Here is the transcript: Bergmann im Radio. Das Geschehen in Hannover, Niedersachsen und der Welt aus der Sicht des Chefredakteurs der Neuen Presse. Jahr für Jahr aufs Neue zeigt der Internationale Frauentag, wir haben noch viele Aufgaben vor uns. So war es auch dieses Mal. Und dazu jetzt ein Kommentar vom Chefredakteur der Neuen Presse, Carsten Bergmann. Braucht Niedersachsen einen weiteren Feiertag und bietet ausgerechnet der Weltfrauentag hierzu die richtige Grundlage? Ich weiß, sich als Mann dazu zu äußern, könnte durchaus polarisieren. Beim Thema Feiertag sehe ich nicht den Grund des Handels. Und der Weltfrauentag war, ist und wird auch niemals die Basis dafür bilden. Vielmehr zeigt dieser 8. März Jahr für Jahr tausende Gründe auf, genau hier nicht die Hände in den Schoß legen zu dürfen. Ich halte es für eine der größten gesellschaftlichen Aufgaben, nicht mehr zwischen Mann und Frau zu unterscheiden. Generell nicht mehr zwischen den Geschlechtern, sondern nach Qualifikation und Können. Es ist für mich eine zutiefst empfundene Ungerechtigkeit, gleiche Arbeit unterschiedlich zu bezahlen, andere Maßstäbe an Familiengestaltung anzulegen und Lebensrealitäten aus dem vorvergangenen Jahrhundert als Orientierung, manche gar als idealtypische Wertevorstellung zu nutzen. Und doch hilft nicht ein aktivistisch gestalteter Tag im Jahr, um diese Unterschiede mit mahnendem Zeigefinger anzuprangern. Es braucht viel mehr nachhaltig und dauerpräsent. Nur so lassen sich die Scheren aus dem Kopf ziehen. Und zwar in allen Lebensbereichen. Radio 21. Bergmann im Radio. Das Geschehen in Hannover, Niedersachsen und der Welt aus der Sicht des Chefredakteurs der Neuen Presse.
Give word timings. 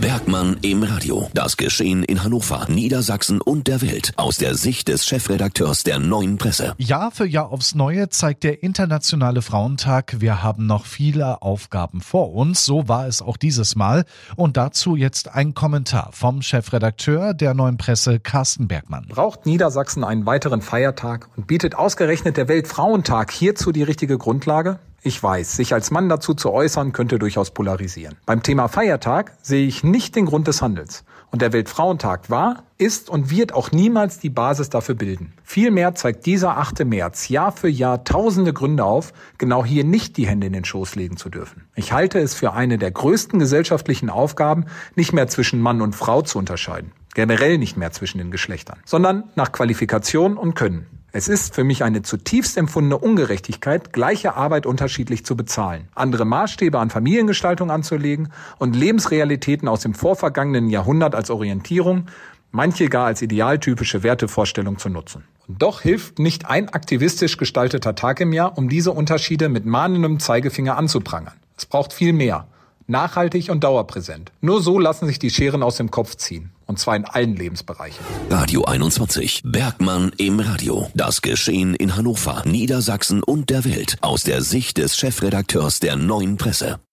Bergmann 0.00 0.56
im 0.62 0.84
Radio. 0.84 1.28
Das 1.34 1.56
Geschehen 1.56 2.04
in 2.04 2.22
Hannover, 2.22 2.66
Niedersachsen 2.68 3.40
und 3.40 3.66
der 3.66 3.82
Welt 3.82 4.12
aus 4.16 4.36
der 4.36 4.54
Sicht 4.54 4.88
des 4.88 5.04
Chefredakteurs 5.04 5.82
der 5.82 5.98
Neuen 5.98 6.38
Presse. 6.38 6.74
Jahr 6.78 7.10
für 7.10 7.26
Jahr 7.26 7.50
aufs 7.50 7.74
Neue 7.74 8.08
zeigt 8.08 8.44
der 8.44 8.62
Internationale 8.62 9.42
Frauentag, 9.42 10.20
wir 10.20 10.42
haben 10.42 10.66
noch 10.66 10.86
viele 10.86 11.42
Aufgaben 11.42 12.00
vor 12.00 12.32
uns. 12.32 12.64
So 12.64 12.86
war 12.88 13.08
es 13.08 13.22
auch 13.22 13.36
dieses 13.36 13.74
Mal. 13.74 14.04
Und 14.36 14.56
dazu 14.56 14.94
jetzt 14.94 15.34
ein 15.34 15.54
Kommentar 15.54 16.10
vom 16.12 16.42
Chefredakteur 16.42 17.34
der 17.34 17.54
Neuen 17.54 17.76
Presse, 17.76 18.20
Carsten 18.20 18.68
Bergmann. 18.68 19.06
Braucht 19.08 19.46
Niedersachsen 19.46 20.04
einen 20.04 20.26
weiteren 20.26 20.62
Feiertag 20.62 21.28
und 21.36 21.46
bietet 21.48 21.74
ausgerechnet 21.74 22.36
der 22.36 22.46
Weltfrauentag 22.46 23.32
hierzu 23.32 23.72
die 23.72 23.82
richtige 23.82 24.16
Grundlage? 24.16 24.78
Ich 25.02 25.22
weiß, 25.22 25.54
sich 25.54 25.72
als 25.72 25.92
Mann 25.92 26.08
dazu 26.08 26.34
zu 26.34 26.50
äußern, 26.50 26.92
könnte 26.92 27.20
durchaus 27.20 27.52
polarisieren. 27.52 28.16
Beim 28.26 28.42
Thema 28.42 28.66
Feiertag 28.66 29.32
sehe 29.40 29.66
ich 29.66 29.84
nicht 29.84 30.16
den 30.16 30.26
Grund 30.26 30.48
des 30.48 30.60
Handels. 30.60 31.04
Und 31.30 31.42
der 31.42 31.52
Weltfrauentag 31.52 32.30
war, 32.30 32.64
ist 32.78 33.10
und 33.10 33.30
wird 33.30 33.52
auch 33.52 33.70
niemals 33.70 34.18
die 34.18 34.30
Basis 34.30 34.70
dafür 34.70 34.94
bilden. 34.94 35.34
Vielmehr 35.44 35.94
zeigt 35.94 36.26
dieser 36.26 36.56
8. 36.56 36.84
März 36.84 37.28
Jahr 37.28 37.52
für 37.52 37.68
Jahr 37.68 38.02
tausende 38.02 38.52
Gründe 38.52 38.84
auf, 38.84 39.12
genau 39.36 39.64
hier 39.64 39.84
nicht 39.84 40.16
die 40.16 40.26
Hände 40.26 40.46
in 40.46 40.52
den 40.52 40.64
Schoß 40.64 40.96
legen 40.96 41.16
zu 41.16 41.28
dürfen. 41.28 41.68
Ich 41.74 41.92
halte 41.92 42.18
es 42.18 42.34
für 42.34 42.54
eine 42.54 42.78
der 42.78 42.90
größten 42.90 43.38
gesellschaftlichen 43.38 44.10
Aufgaben, 44.10 44.64
nicht 44.96 45.12
mehr 45.12 45.28
zwischen 45.28 45.60
Mann 45.60 45.82
und 45.82 45.94
Frau 45.94 46.22
zu 46.22 46.38
unterscheiden. 46.38 46.92
Generell 47.14 47.58
nicht 47.58 47.76
mehr 47.76 47.92
zwischen 47.92 48.18
den 48.18 48.30
Geschlechtern, 48.30 48.78
sondern 48.84 49.24
nach 49.34 49.52
Qualifikation 49.52 50.36
und 50.36 50.54
Können. 50.54 50.86
Es 51.10 51.26
ist 51.26 51.54
für 51.54 51.64
mich 51.64 51.84
eine 51.84 52.02
zutiefst 52.02 52.58
empfundene 52.58 52.98
Ungerechtigkeit, 52.98 53.94
gleiche 53.94 54.34
Arbeit 54.34 54.66
unterschiedlich 54.66 55.24
zu 55.24 55.36
bezahlen, 55.36 55.88
andere 55.94 56.26
Maßstäbe 56.26 56.78
an 56.78 56.90
Familiengestaltung 56.90 57.70
anzulegen 57.70 58.30
und 58.58 58.76
Lebensrealitäten 58.76 59.68
aus 59.68 59.80
dem 59.80 59.94
vorvergangenen 59.94 60.68
Jahrhundert 60.68 61.14
als 61.14 61.30
Orientierung, 61.30 62.08
manche 62.50 62.90
gar 62.90 63.06
als 63.06 63.22
idealtypische 63.22 64.02
Wertevorstellung 64.02 64.76
zu 64.76 64.90
nutzen. 64.90 65.24
Und 65.46 65.62
doch 65.62 65.80
hilft 65.80 66.18
nicht 66.18 66.44
ein 66.44 66.68
aktivistisch 66.68 67.38
gestalteter 67.38 67.94
Tag 67.94 68.20
im 68.20 68.34
Jahr, 68.34 68.58
um 68.58 68.68
diese 68.68 68.92
Unterschiede 68.92 69.48
mit 69.48 69.64
mahnendem 69.64 70.20
Zeigefinger 70.20 70.76
anzuprangern. 70.76 71.34
Es 71.56 71.64
braucht 71.64 71.94
viel 71.94 72.12
mehr 72.12 72.48
nachhaltig 72.86 73.50
und 73.50 73.64
dauerpräsent. 73.64 74.32
Nur 74.40 74.62
so 74.62 74.78
lassen 74.78 75.06
sich 75.06 75.18
die 75.18 75.30
Scheren 75.30 75.62
aus 75.62 75.76
dem 75.76 75.90
Kopf 75.90 76.16
ziehen. 76.16 76.52
Und 76.68 76.78
zwar 76.78 76.96
in 76.96 77.06
allen 77.06 77.34
Lebensbereichen. 77.34 78.04
Radio 78.28 78.64
21. 78.64 79.40
Bergmann 79.44 80.12
im 80.18 80.38
Radio. 80.38 80.90
Das 80.94 81.22
Geschehen 81.22 81.74
in 81.74 81.96
Hannover, 81.96 82.42
Niedersachsen 82.44 83.22
und 83.22 83.48
der 83.48 83.64
Welt 83.64 83.96
aus 84.02 84.22
der 84.22 84.42
Sicht 84.42 84.76
des 84.76 84.94
Chefredakteurs 84.98 85.80
der 85.80 85.96
Neuen 85.96 86.36
Presse. 86.36 86.78